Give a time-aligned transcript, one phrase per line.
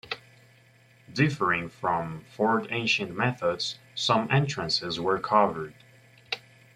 [1.13, 5.75] Differing from Fort Ancient methods, some entrances were covered.